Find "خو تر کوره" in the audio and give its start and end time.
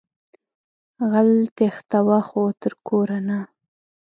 2.27-3.19